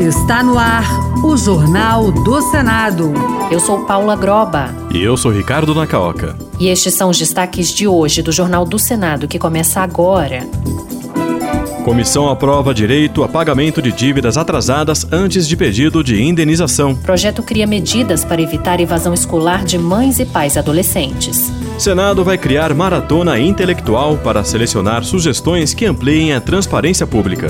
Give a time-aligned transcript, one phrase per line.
[0.00, 0.84] Está no ar
[1.24, 3.12] o Jornal do Senado.
[3.50, 4.74] Eu sou Paula Groba.
[4.92, 6.36] E eu sou Ricardo Nacaoca.
[6.58, 10.46] E estes são os destaques de hoje do Jornal do Senado, que começa agora.
[11.84, 16.94] Comissão aprova direito a pagamento de dívidas atrasadas antes de pedido de indenização.
[16.94, 21.52] Projeto cria medidas para evitar evasão escolar de mães e pais adolescentes.
[21.78, 27.48] Senado vai criar maratona intelectual para selecionar sugestões que ampliem a transparência pública.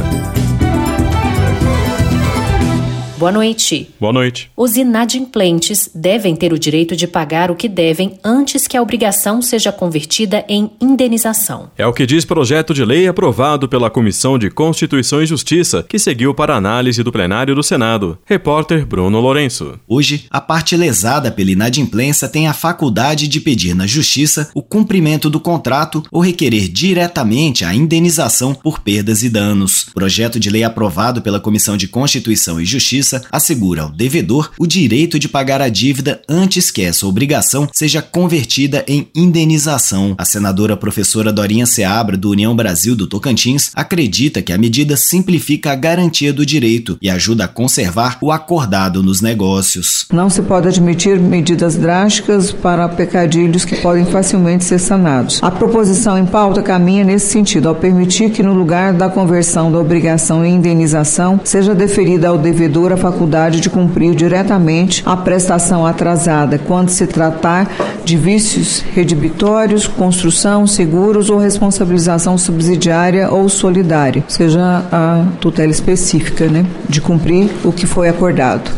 [3.23, 3.89] Boa noite.
[4.01, 4.51] Boa noite.
[4.57, 9.41] Os inadimplentes devem ter o direito de pagar o que devem antes que a obrigação
[9.41, 11.71] seja convertida em indenização.
[11.79, 16.01] É o que diz projeto de lei aprovado pela Comissão de Constituição e Justiça, que
[16.01, 18.19] seguiu para análise do plenário do Senado.
[18.25, 19.79] Repórter Bruno Lourenço.
[19.87, 25.31] Hoje, a parte lesada pela inadimplência tem a faculdade de pedir na Justiça o cumprimento
[25.31, 29.87] do contrato ou requerer diretamente a indenização por perdas e danos.
[29.95, 34.67] Projeto de lei aprovado pela Comissão de Constituição e Justiça Justiça assegura ao devedor o
[34.67, 40.15] direito de pagar a dívida antes que essa obrigação seja convertida em indenização.
[40.17, 45.73] A senadora professora Dorinha Seabra, do União Brasil do Tocantins, acredita que a medida simplifica
[45.73, 50.07] a garantia do direito e ajuda a conservar o acordado nos negócios.
[50.13, 55.41] Não se pode admitir medidas drásticas para pecadilhos que podem facilmente ser sanados.
[55.43, 59.79] A proposição em pauta caminha nesse sentido, ao permitir que, no lugar da conversão da
[59.79, 66.57] obrigação em indenização, seja deferida ao devedor a faculdade de cumprir diretamente a prestação atrasada
[66.57, 67.69] quando se tratar
[68.05, 76.65] de vícios redibitórios, construção, seguros ou responsabilização subsidiária ou solidária, seja a tutela específica, né,
[76.89, 78.71] de cumprir o que foi acordado.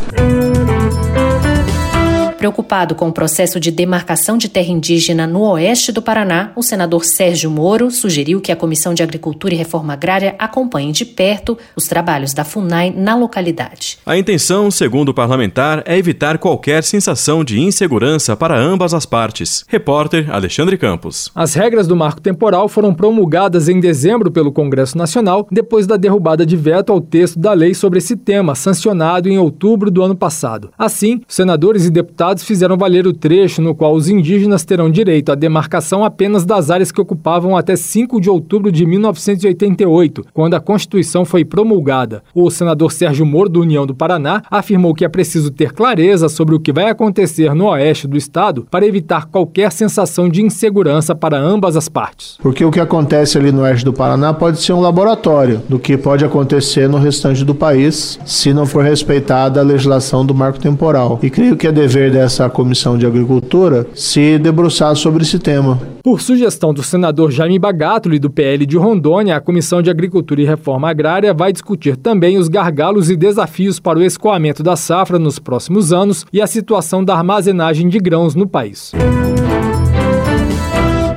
[2.45, 7.03] Preocupado com o processo de demarcação de terra indígena no oeste do Paraná, o senador
[7.03, 11.87] Sérgio Moro sugeriu que a Comissão de Agricultura e Reforma Agrária acompanhe de perto os
[11.87, 13.97] trabalhos da FUNAI na localidade.
[14.05, 19.65] A intenção, segundo o parlamentar, é evitar qualquer sensação de insegurança para ambas as partes.
[19.67, 21.31] Repórter Alexandre Campos.
[21.33, 26.45] As regras do marco temporal foram promulgadas em dezembro pelo Congresso Nacional, depois da derrubada
[26.45, 30.69] de veto ao texto da lei sobre esse tema, sancionado em outubro do ano passado.
[30.77, 35.31] Assim, senadores e deputados deputados fizeram valer o trecho no qual os indígenas terão direito
[35.31, 40.59] à demarcação apenas das áreas que ocupavam até 5 de outubro de 1988, quando a
[40.59, 42.23] Constituição foi promulgada.
[42.33, 46.55] O senador Sérgio Moro, do União do Paraná, afirmou que é preciso ter clareza sobre
[46.55, 51.37] o que vai acontecer no oeste do estado para evitar qualquer sensação de insegurança para
[51.37, 52.37] ambas as partes.
[52.41, 55.97] Porque o que acontece ali no oeste do Paraná pode ser um laboratório do que
[55.97, 61.19] pode acontecer no restante do país se não for respeitada a legislação do marco temporal.
[61.21, 65.79] E creio que é dever dessa essa comissão de agricultura se debruçar sobre esse tema.
[66.03, 70.45] Por sugestão do senador Jaime Bagatoli, do PL de Rondônia, a Comissão de Agricultura e
[70.45, 75.39] Reforma Agrária vai discutir também os gargalos e desafios para o escoamento da safra nos
[75.39, 78.91] próximos anos e a situação da armazenagem de grãos no país.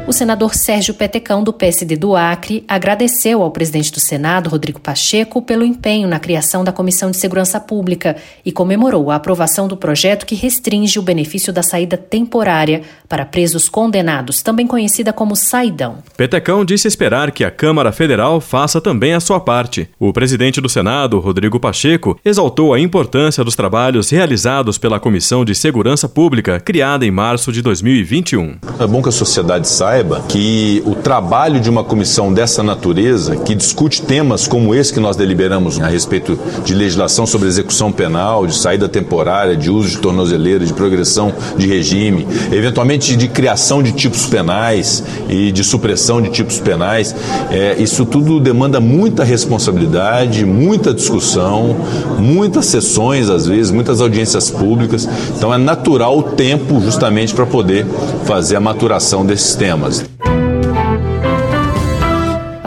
[0.09, 5.43] O senador Sérgio Petecão, do PSD do Acre, agradeceu ao presidente do Senado, Rodrigo Pacheco,
[5.43, 10.25] pelo empenho na criação da Comissão de Segurança Pública e comemorou a aprovação do projeto
[10.25, 15.99] que restringe o benefício da saída temporária para presos condenados, também conhecida como saidão.
[16.17, 19.91] Petecão disse esperar que a Câmara Federal faça também a sua parte.
[20.01, 25.55] O presidente do Senado, Rodrigo Pacheco, exaltou a importância dos trabalhos realizados pela Comissão de
[25.55, 28.57] Segurança Pública, criada em março de 2021.
[28.81, 33.35] É bom que a sociedade saiba saiba que o trabalho de uma comissão dessa natureza,
[33.37, 38.47] que discute temas como esse que nós deliberamos a respeito de legislação sobre execução penal,
[38.47, 43.91] de saída temporária, de uso de tornozeleira, de progressão de regime, eventualmente de criação de
[43.91, 47.15] tipos penais e de supressão de tipos penais,
[47.51, 51.77] é, isso tudo demanda muita responsabilidade, muita discussão,
[52.19, 55.09] muitas sessões, às vezes, muitas audiências públicas.
[55.37, 57.85] Então é natural o tempo justamente para poder
[58.25, 59.88] fazer a maturação desses temas.
[59.88, 60.48] was.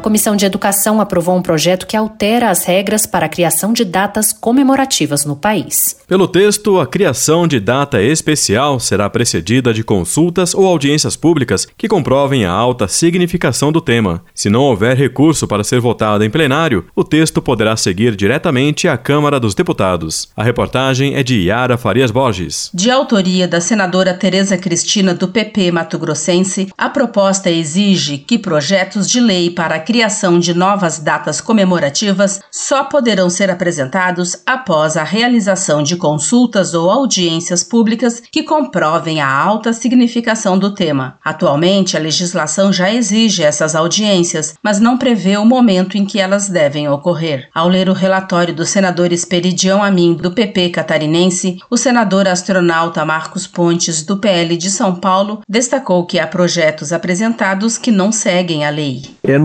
[0.02, 3.86] A Comissão de Educação aprovou um projeto que altera as regras para a criação de
[3.86, 5.96] datas comemorativas no país.
[6.08, 11.88] Pelo texto, a criação de data especial será precedida de consultas ou audiências públicas que
[11.88, 14.24] comprovem a alta significação do tema.
[14.34, 18.98] Se não houver recurso para ser votado em plenário, o texto poderá seguir diretamente à
[18.98, 20.30] Câmara dos Deputados.
[20.36, 22.72] A reportagem é de Yara Farias Borges.
[22.74, 29.08] De autoria da senadora Tereza Cristina do PP Mato Grossense, a proposta exige que projetos
[29.08, 35.04] de lei para a criação de novas datas comemorativas só poderão ser apresentados após a
[35.04, 41.18] realização de consultas ou audiências públicas que comprovem a alta significação do tema.
[41.22, 46.48] Atualmente, a legislação já exige essas audiências, mas não prevê o momento em que elas
[46.48, 47.50] devem ocorrer.
[47.54, 53.46] Ao ler o relatório do senador Esperidião Amin, do PP catarinense, o senador astronauta Marcos
[53.46, 58.70] Pontes, do PL de São Paulo, destacou que há projetos apresentados que não seguem a
[58.70, 59.02] lei.
[59.22, 59.38] É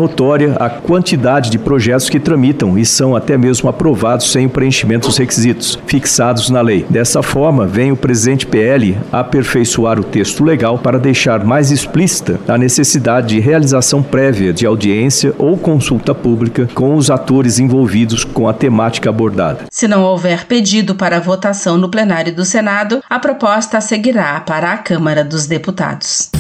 [0.58, 5.16] a quantidade de projetos que tramitam e são até mesmo aprovados sem o preenchimento dos
[5.16, 6.86] requisitos fixados na lei.
[6.88, 12.58] Dessa forma, vem o presidente PL aperfeiçoar o texto legal para deixar mais explícita a
[12.58, 18.52] necessidade de realização prévia de audiência ou consulta pública com os atores envolvidos com a
[18.52, 19.64] temática abordada.
[19.70, 24.78] Se não houver pedido para votação no plenário do Senado, a proposta seguirá para a
[24.78, 26.30] Câmara dos Deputados.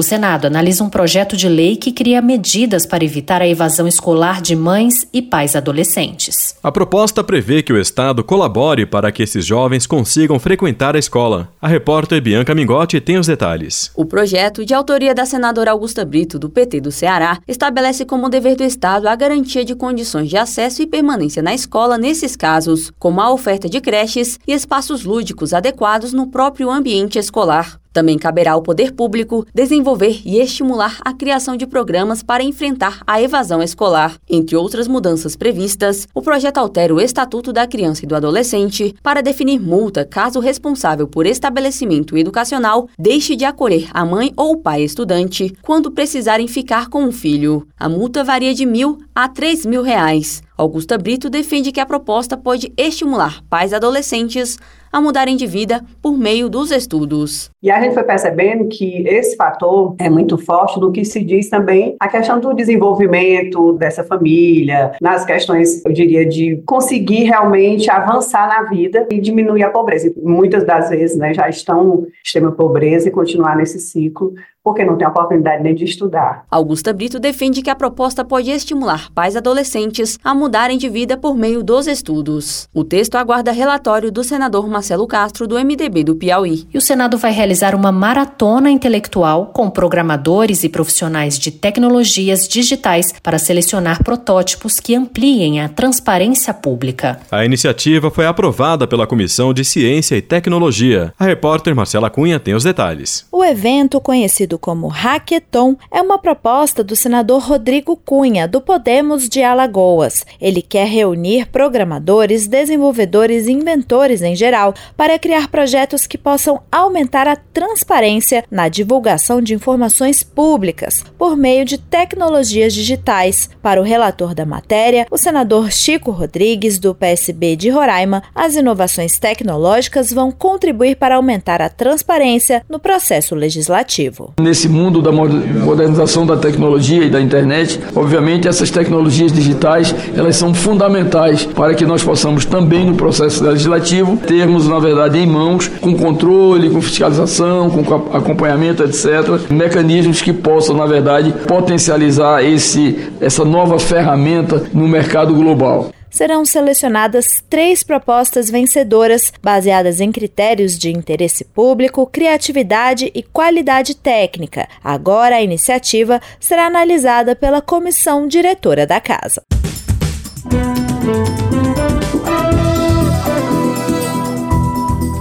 [0.00, 4.40] O Senado analisa um projeto de lei que cria medidas para evitar a evasão escolar
[4.40, 6.56] de mães e pais adolescentes.
[6.62, 11.52] A proposta prevê que o Estado colabore para que esses jovens consigam frequentar a escola.
[11.60, 13.90] A repórter Bianca Mingotti tem os detalhes.
[13.94, 18.56] O projeto, de autoria da senadora Augusta Brito, do PT do Ceará, estabelece como dever
[18.56, 23.20] do Estado a garantia de condições de acesso e permanência na escola nesses casos, como
[23.20, 27.78] a oferta de creches e espaços lúdicos adequados no próprio ambiente escolar.
[27.92, 33.20] Também caberá ao poder público desenvolver e estimular a criação de programas para enfrentar a
[33.20, 34.16] evasão escolar.
[34.28, 39.22] Entre outras mudanças previstas, o projeto altera o Estatuto da Criança e do Adolescente para
[39.22, 44.58] definir multa caso o responsável por estabelecimento educacional deixe de acolher a mãe ou o
[44.58, 47.66] pai estudante quando precisarem ficar com o filho.
[47.78, 50.42] A multa varia de mil a três mil reais.
[50.60, 54.58] Augusta Brito defende que a proposta pode estimular pais adolescentes
[54.92, 57.50] a mudarem de vida por meio dos estudos.
[57.62, 61.48] E a gente foi percebendo que esse fator é muito forte no que se diz
[61.48, 68.46] também a questão do desenvolvimento dessa família, nas questões, eu diria, de conseguir realmente avançar
[68.48, 70.12] na vida e diminuir a pobreza.
[70.22, 74.96] Muitas das vezes né, já estão em extrema pobreza e continuar nesse ciclo porque não
[74.96, 76.44] tem oportunidade nem de estudar.
[76.50, 81.36] Augusta Brito defende que a proposta pode estimular pais adolescentes a mudarem de vida por
[81.36, 82.68] meio dos estudos.
[82.74, 86.66] O texto aguarda relatório do senador Marcelo Castro, do MDB do Piauí.
[86.72, 93.14] E o Senado vai realizar uma maratona intelectual com programadores e profissionais de tecnologias digitais
[93.22, 97.20] para selecionar protótipos que ampliem a transparência pública.
[97.30, 101.12] A iniciativa foi aprovada pela Comissão de Ciência e Tecnologia.
[101.18, 103.26] A repórter Marcela Cunha tem os detalhes.
[103.32, 109.42] O evento, conhecido como Hackathon, é uma proposta do senador Rodrigo Cunha, do Podemos de
[109.42, 110.24] Alagoas.
[110.40, 117.28] Ele quer reunir programadores, desenvolvedores e inventores em geral para criar projetos que possam aumentar
[117.28, 123.50] a transparência na divulgação de informações públicas por meio de tecnologias digitais.
[123.62, 129.18] Para o relator da matéria, o senador Chico Rodrigues, do PSB de Roraima, as inovações
[129.18, 134.34] tecnológicas vão contribuir para aumentar a transparência no processo legislativo.
[134.40, 140.54] Nesse mundo da modernização da tecnologia e da internet, obviamente essas tecnologias digitais, elas são
[140.54, 145.94] fundamentais para que nós possamos também no processo legislativo termos, na verdade, em mãos, com
[145.94, 153.78] controle, com fiscalização, com acompanhamento, etc., mecanismos que possam, na verdade, potencializar esse, essa nova
[153.78, 162.06] ferramenta no mercado global serão selecionadas três propostas vencedoras baseadas em critérios de interesse público,
[162.06, 164.68] criatividade e qualidade técnica.
[164.82, 169.42] Agora a iniciativa será analisada pela comissão diretora da casa.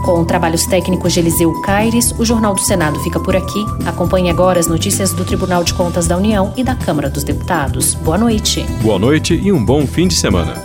[0.10, 3.64] Com trabalhos técnicos de Eliseu Caires, o Jornal do Senado fica por aqui.
[3.86, 7.94] Acompanhe agora as notícias do Tribunal de Contas da União e da Câmara dos Deputados.
[7.94, 8.66] Boa noite.
[8.82, 10.56] Boa noite e um bom fim de semana.